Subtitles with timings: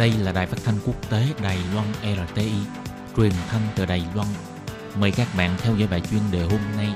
[0.00, 2.52] Đây là đài phát thanh quốc tế Đài Loan RTI,
[3.16, 4.28] truyền thanh từ Đài Loan.
[5.00, 6.88] Mời các bạn theo dõi bài chuyên đề hôm nay.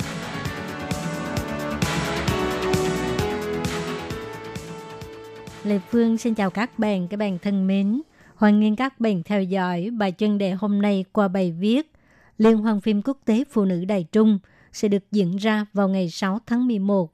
[5.65, 8.03] Lê Phương xin chào các bạn, các bạn thân mến.
[8.35, 11.93] Hoan nghênh các bạn theo dõi bài chuyên đề hôm nay qua bài viết
[12.39, 14.39] Liên hoan phim quốc tế Phụ nữ Đài Trung
[14.73, 17.13] sẽ được diễn ra vào ngày 6 tháng 11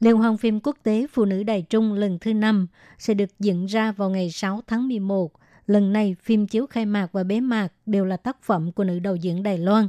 [0.00, 2.66] Liên hoan phim quốc tế Phụ nữ Đài Trung lần thứ 5
[2.98, 5.32] sẽ được diễn ra vào ngày 6 tháng 11.
[5.66, 8.98] Lần này, phim chiếu khai mạc và bế mạc đều là tác phẩm của nữ
[8.98, 9.88] đạo diễn Đài Loan.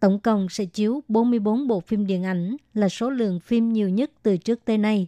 [0.00, 4.10] Tổng cộng sẽ chiếu 44 bộ phim điện ảnh là số lượng phim nhiều nhất
[4.22, 5.06] từ trước tới nay.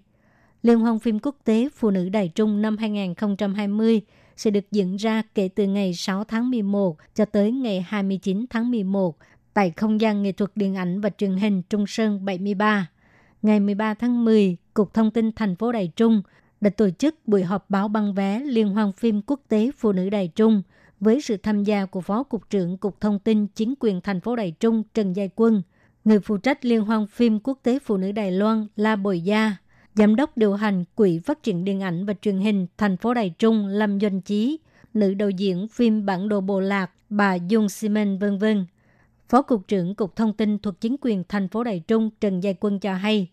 [0.62, 4.00] Liên hoan phim quốc tế Phụ nữ Đài Trung năm 2020
[4.36, 8.70] sẽ được diễn ra kể từ ngày 6 tháng 11 cho tới ngày 29 tháng
[8.70, 9.16] 11
[9.54, 12.88] tại không gian nghệ thuật điện ảnh và truyền hình Trung Sơn 73
[13.42, 16.22] ngày 13 tháng 10, Cục Thông tin thành phố Đài Trung
[16.60, 20.10] đã tổ chức buổi họp báo băng vé Liên hoan phim quốc tế Phụ nữ
[20.10, 20.62] Đài Trung
[21.00, 24.36] với sự tham gia của Phó Cục trưởng Cục Thông tin Chính quyền thành phố
[24.36, 25.62] Đài Trung Trần Giai Quân,
[26.04, 29.56] người phụ trách Liên hoan phim quốc tế Phụ nữ Đài Loan La Bồi Gia,
[29.94, 33.30] Giám đốc điều hành Quỹ Phát triển Điện ảnh và Truyền hình thành phố Đài
[33.38, 34.58] Trung Lâm Doanh Chí,
[34.94, 38.66] nữ đạo diễn phim Bản đồ Bồ Lạc bà Dung Simen vân vân.
[39.28, 42.54] Phó Cục trưởng Cục Thông tin thuộc chính quyền thành phố Đài Trung Trần Giai
[42.60, 43.28] Quân cho hay,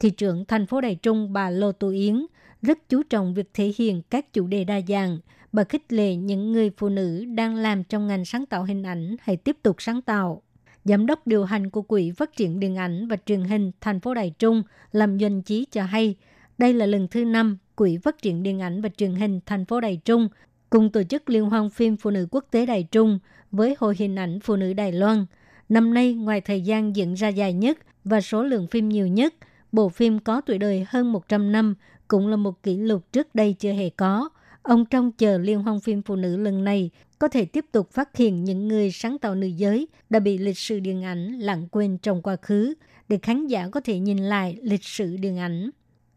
[0.00, 2.26] thị trưởng thành phố Đài Trung bà Lô Tô Yến
[2.62, 5.18] rất chú trọng việc thể hiện các chủ đề đa dạng.
[5.52, 9.16] Bà khích lệ những người phụ nữ đang làm trong ngành sáng tạo hình ảnh
[9.20, 10.42] hãy tiếp tục sáng tạo.
[10.84, 14.14] Giám đốc điều hành của Quỹ Phát triển Điện ảnh và Truyền hình thành phố
[14.14, 16.14] Đài Trung làm doanh chí cho hay,
[16.58, 19.80] đây là lần thứ năm Quỹ Phát triển Điện ảnh và Truyền hình thành phố
[19.80, 20.28] Đài Trung
[20.70, 23.18] cùng tổ chức Liên hoan phim Phụ nữ quốc tế Đài Trung
[23.50, 25.26] với Hội hình ảnh Phụ nữ Đài Loan.
[25.68, 29.34] Năm nay, ngoài thời gian diễn ra dài nhất và số lượng phim nhiều nhất,
[29.74, 31.74] bộ phim có tuổi đời hơn 100 năm
[32.08, 34.28] cũng là một kỷ lục trước đây chưa hề có.
[34.62, 38.16] Ông trông chờ liên hoan phim phụ nữ lần này có thể tiếp tục phát
[38.16, 41.98] hiện những người sáng tạo nữ giới đã bị lịch sử điện ảnh lãng quên
[41.98, 42.74] trong quá khứ
[43.08, 45.70] để khán giả có thể nhìn lại lịch sử điện ảnh.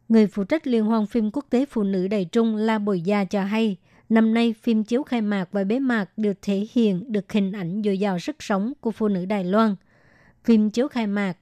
[0.09, 3.23] Người phụ trách liên hoan phim quốc tế phụ nữ đầy trung La Bồi Gia
[3.23, 3.77] cho hay,
[4.09, 7.81] năm nay phim chiếu khai mạc và bế mạc được thể hiện được hình ảnh
[7.85, 9.75] dồi dào sức sống của phụ nữ Đài Loan.
[10.43, 11.37] Phim chiếu khai mạc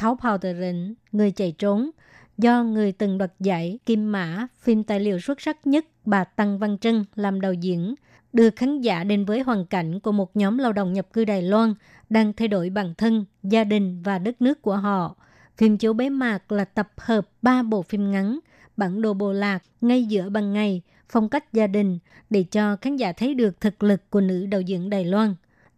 [0.00, 1.90] Tháo Phào Rịnh, Người chạy trốn,
[2.38, 6.58] do người từng đoạt giải Kim Mã, phim tài liệu xuất sắc nhất bà Tăng
[6.58, 7.94] Văn Trân làm đạo diễn,
[8.32, 11.42] đưa khán giả đến với hoàn cảnh của một nhóm lao động nhập cư Đài
[11.42, 11.74] Loan
[12.10, 15.16] đang thay đổi bản thân, gia đình và đất nước của họ.
[15.56, 18.38] Phim chiếu bế mạc là tập hợp ba bộ phim ngắn,
[18.76, 21.98] bản đồ bộ lạc, ngay giữa ban ngày, phong cách gia đình
[22.30, 25.34] để cho khán giả thấy được thực lực của nữ đạo diễn Đài Loan.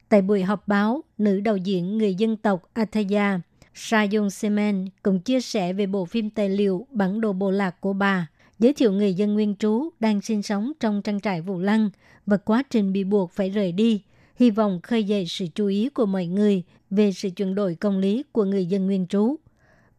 [0.09, 3.41] Tại buổi họp báo, nữ đạo diễn người dân tộc Athaya
[3.75, 7.93] Sayong Semen cũng chia sẻ về bộ phim tài liệu Bản đồ bộ lạc của
[7.93, 8.29] bà,
[8.59, 11.91] giới thiệu người dân nguyên trú đang sinh sống trong trang trại Vũ Lăng
[12.27, 14.03] và quá trình bị buộc phải rời đi,
[14.37, 17.99] hy vọng khơi dậy sự chú ý của mọi người về sự chuyển đổi công
[17.99, 19.37] lý của người dân nguyên trú.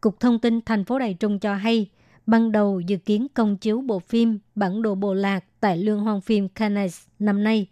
[0.02, 1.90] Cục Thông tin thành phố Đài Trung cho hay,
[2.28, 6.22] ban đầu dự kiến công chiếu bộ phim Bản đồ bộ lạc tại Lương hoan
[6.22, 7.68] phim Cannes năm nay,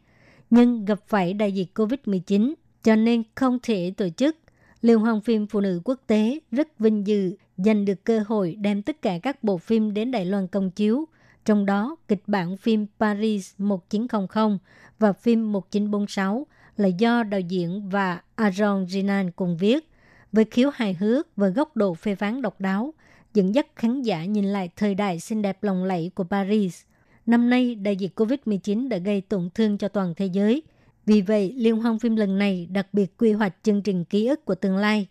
[0.49, 4.37] nhưng gặp phải đại dịch COVID-19 cho nên không thể tổ chức
[4.81, 8.81] Liên hoan phim Phụ nữ quốc tế rất vinh dự giành được cơ hội đem
[8.81, 11.05] tất cả các bộ phim đến Đài Loan công chiếu,
[11.45, 14.57] trong đó kịch bản phim Paris 1900
[14.99, 16.47] và phim 1946
[16.77, 19.89] là do đạo diễn và Aaron Jinan cùng viết,
[20.31, 22.93] với khiếu hài hước và góc độ phê phán độc đáo,
[23.33, 26.81] dẫn dắt khán giả nhìn lại thời đại xinh đẹp lộng lẫy của Paris.
[27.25, 30.63] Năm nay, đại dịch COVID-19 đã gây tổn thương cho toàn thế giới–
[31.05, 34.45] vì vậy, Liên hoan phim lần này đặc biệt quy hoạch chương trình ký ức
[34.45, 35.07] của tương lai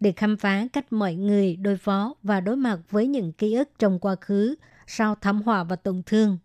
[0.00, 3.68] để khám phá cách mọi người đối phó và đối mặt với những ký ức
[3.78, 4.54] trong quá khứ
[4.86, 6.38] sau thảm họa và tổn thương.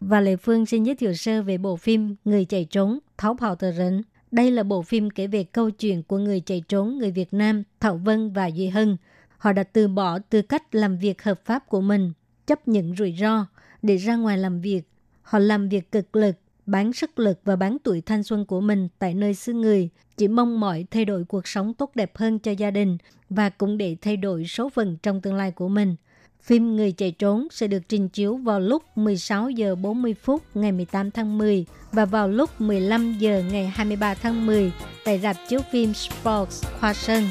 [0.00, 3.56] Và lệ Phương xin giới thiệu sơ về bộ phim Người chạy trốn, Tháo Phào
[3.56, 4.02] Tờ Rỉnh.
[4.30, 7.62] Đây là bộ phim kể về câu chuyện của người chạy trốn người Việt Nam
[7.80, 8.96] Thảo Vân và Duy Hân.
[9.38, 12.12] Họ đã từ bỏ tư cách làm việc hợp pháp của mình,
[12.46, 13.46] chấp nhận rủi ro
[13.82, 14.82] để ra ngoài làm việc.
[15.22, 16.36] Họ làm việc cực lực
[16.70, 20.28] bán sức lực và bán tuổi thanh xuân của mình tại nơi xứ người, chỉ
[20.28, 22.98] mong mọi thay đổi cuộc sống tốt đẹp hơn cho gia đình
[23.30, 25.96] và cũng để thay đổi số phận trong tương lai của mình.
[26.42, 30.72] Phim Người chạy trốn sẽ được trình chiếu vào lúc 16 giờ 40 phút ngày
[30.72, 34.72] 18 tháng 10 và vào lúc 15 giờ ngày 23 tháng 10
[35.04, 37.24] tại rạp chiếu phim Sports Khoa Sơn.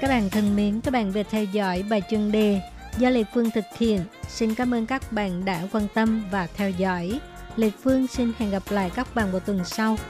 [0.00, 2.60] Các bạn thân mến, các bạn vừa theo dõi bài chuyên đề
[2.98, 4.00] do Lê Phương thực hiện.
[4.28, 7.20] Xin cảm ơn các bạn đã quan tâm và theo dõi.
[7.56, 9.96] Lê Phương xin hẹn gặp lại các bạn vào tuần sau.